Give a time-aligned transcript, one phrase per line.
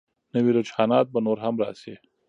[0.33, 1.93] نوي رجحانات به نور هم راشي.